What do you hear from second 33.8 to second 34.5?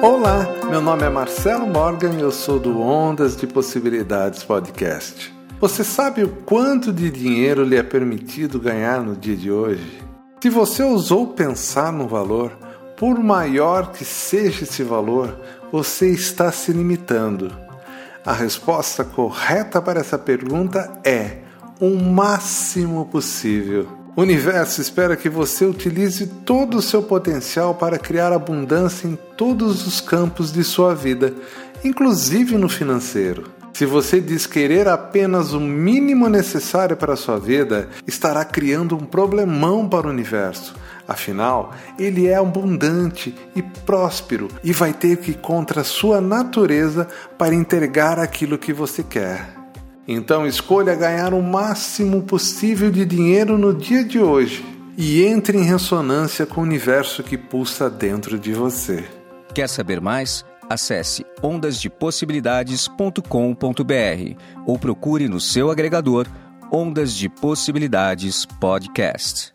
você diz